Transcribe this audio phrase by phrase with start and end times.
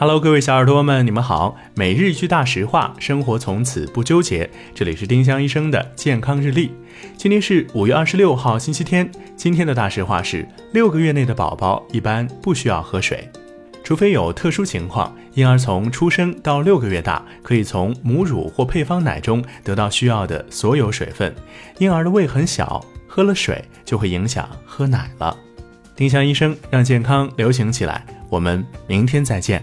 [0.00, 1.54] Hello，各位小耳朵们，你们好。
[1.74, 4.48] 每日一句大实话，生活从此不纠结。
[4.74, 6.72] 这里是丁香医生的健康日历。
[7.18, 9.12] 今天是五月二十六号，星期天。
[9.36, 13.28] 今天的大实话是：六个月内的宝宝一般不需要喝水，
[13.84, 15.14] 除非有特殊情况。
[15.34, 21.34] 婴儿从出生到六个月大，可以从母乳或配方奶中得到需要的所有水分。
[21.76, 25.36] 婴儿的胃很小，喝了水就会影响喝奶了。
[25.94, 28.02] 丁香医生让健康流行起来。
[28.30, 29.62] 我们明天再见。